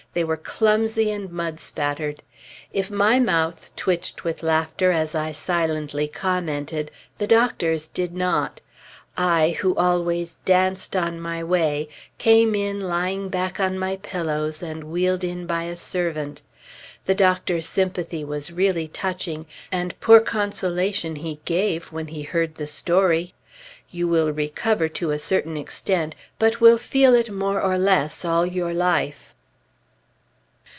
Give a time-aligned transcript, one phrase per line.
[0.13, 2.21] they were clumsy, and mud spattered!
[2.73, 8.59] If my mouth twitched with laughter as I silently commented, the Doctor's did not!
[9.15, 11.87] I, who always danced on my way,
[12.17, 16.41] came in lying back on my pillows, and wheeled in by a servant.
[17.05, 22.67] The Doctor's sympathy was really touching, and poor consolation he gave when he heard the
[22.67, 23.33] story.
[23.91, 28.45] "You will recover, to a certain extent; but will feel it more or less all
[28.45, 29.29] your life."